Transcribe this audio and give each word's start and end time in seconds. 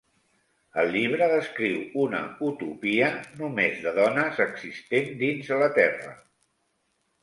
El 0.83 0.87
llibre 0.95 1.27
descriu 1.33 1.83
una 2.05 2.23
'utopia' 2.47 3.13
només 3.45 3.79
de 3.87 3.97
dones 4.01 4.45
existent 4.51 5.17
dins 5.25 5.57
la 5.65 5.75
Terra. 5.81 6.21